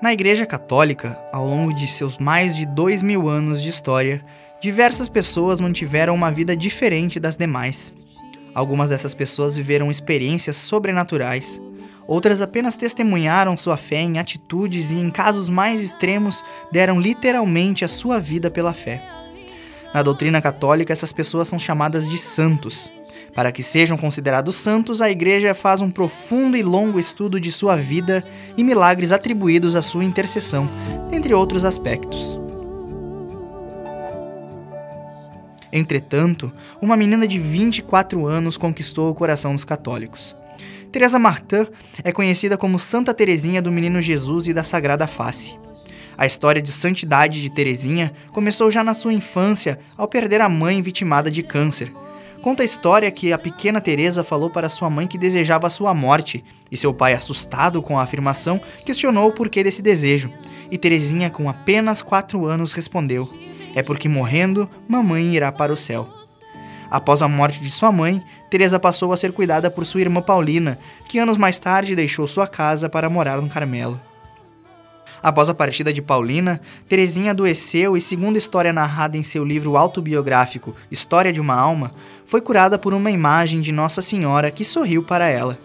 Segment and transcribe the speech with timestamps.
[0.00, 4.24] Na Igreja Católica, ao longo de seus mais de dois mil anos de história,
[4.60, 7.92] diversas pessoas mantiveram uma vida diferente das demais.
[8.54, 11.60] Algumas dessas pessoas viveram experiências sobrenaturais,
[12.06, 17.88] outras apenas testemunharam sua fé em atitudes e, em casos mais extremos, deram literalmente a
[17.88, 19.02] sua vida pela fé.
[19.92, 22.88] Na doutrina católica, essas pessoas são chamadas de santos.
[23.38, 27.76] Para que sejam considerados santos, a Igreja faz um profundo e longo estudo de sua
[27.76, 28.24] vida
[28.56, 30.68] e milagres atribuídos à sua intercessão,
[31.12, 32.36] entre outros aspectos.
[35.72, 36.52] Entretanto,
[36.82, 40.36] uma menina de 24 anos conquistou o coração dos católicos.
[40.90, 41.68] Teresa Martin
[42.02, 45.56] é conhecida como Santa Teresinha do Menino Jesus e da Sagrada Face.
[46.16, 50.82] A história de santidade de Teresinha começou já na sua infância, ao perder a mãe
[50.82, 51.92] vitimada de câncer.
[52.42, 56.44] Conta a história que a pequena Teresa falou para sua mãe que desejava sua morte,
[56.70, 60.30] e seu pai, assustado com a afirmação, questionou o porquê desse desejo.
[60.70, 63.28] E Teresinha, com apenas quatro anos, respondeu:
[63.74, 66.08] É porque morrendo, mamãe irá para o céu.
[66.90, 70.78] Após a morte de sua mãe, Teresa passou a ser cuidada por sua irmã Paulina,
[71.06, 74.00] que anos mais tarde deixou sua casa para morar no Carmelo.
[75.22, 79.76] Após a partida de Paulina, Terezinha adoeceu e, segundo a história narrada em seu livro
[79.76, 81.92] autobiográfico História de uma Alma,
[82.24, 85.58] foi curada por uma imagem de Nossa Senhora que sorriu para ela.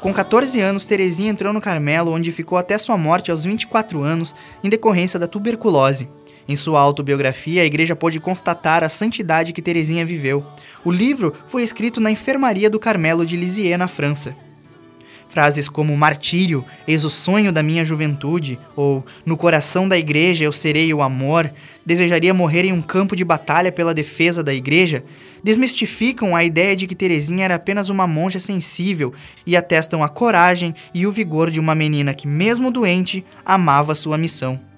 [0.00, 4.34] Com 14 anos, Terezinha entrou no Carmelo, onde ficou até sua morte aos 24 anos,
[4.64, 6.08] em decorrência da tuberculose.
[6.48, 10.44] Em sua autobiografia, a igreja pôde constatar a santidade que Terezinha viveu.
[10.84, 14.34] O livro foi escrito na enfermaria do Carmelo de Lisieux, na França.
[15.30, 20.50] Frases como martírio, eis o sonho da minha juventude, ou no coração da igreja eu
[20.50, 21.52] serei o amor,
[21.86, 25.04] desejaria morrer em um campo de batalha pela defesa da igreja,
[25.44, 29.14] desmistificam a ideia de que Terezinha era apenas uma monja sensível
[29.46, 34.18] e atestam a coragem e o vigor de uma menina que, mesmo doente, amava sua
[34.18, 34.69] missão.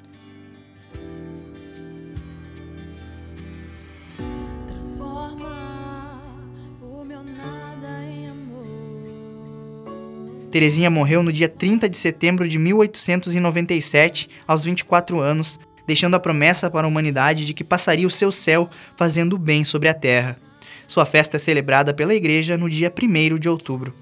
[10.52, 16.70] Terezinha morreu no dia 30 de setembro de 1897, aos 24 anos, deixando a promessa
[16.70, 20.38] para a humanidade de que passaria o seu céu fazendo o bem sobre a terra.
[20.86, 23.94] Sua festa é celebrada pela igreja no dia 1 de outubro.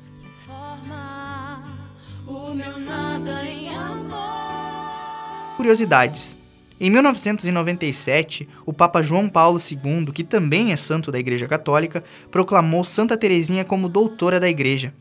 [5.56, 6.37] Curiosidades.
[6.81, 12.82] Em 1997, o Papa João Paulo II, que também é santo da Igreja Católica, proclamou
[12.82, 14.93] Santa Teresinha como doutora da Igreja.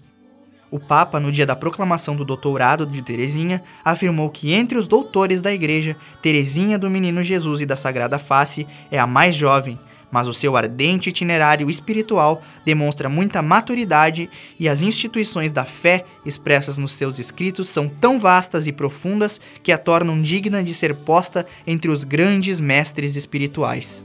[0.72, 5.42] O Papa, no dia da proclamação do doutorado de Teresinha, afirmou que entre os doutores
[5.42, 9.80] da Igreja, Teresinha do Menino Jesus e da Sagrada Face é a mais jovem,
[10.12, 16.78] mas o seu ardente itinerário espiritual demonstra muita maturidade e as instituições da fé expressas
[16.78, 21.48] nos seus escritos são tão vastas e profundas que a tornam digna de ser posta
[21.66, 24.04] entre os grandes mestres espirituais.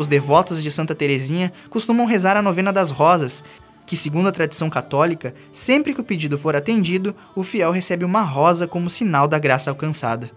[0.00, 3.44] Os devotos de Santa Teresinha costumam rezar a novena das rosas,
[3.84, 8.22] que, segundo a tradição católica, sempre que o pedido for atendido, o fiel recebe uma
[8.22, 10.30] rosa como sinal da graça alcançada.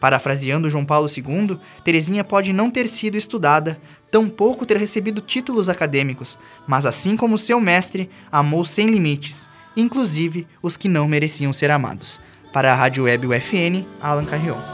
[0.00, 3.80] Parafraseando João Paulo II, Teresinha pode não ter sido estudada,
[4.10, 6.36] tampouco ter recebido títulos acadêmicos,
[6.66, 12.20] mas assim como seu mestre, amou sem limites, inclusive os que não mereciam ser amados.
[12.52, 14.73] Para a Rádio Web UFN, Alan Carrion.